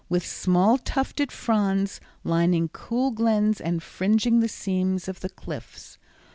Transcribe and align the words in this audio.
with 0.09 0.25
small 0.25 0.79
tufted 0.79 1.31
fronds, 1.31 2.01
lining 2.23 2.67
cool 2.69 3.11
glens 3.11 3.61
and 3.61 3.83
fringing 3.83 4.39
the 4.39 4.47
seams 4.49 5.07
of 5.07 5.19
the 5.19 5.29
cliffs. 5.29 5.99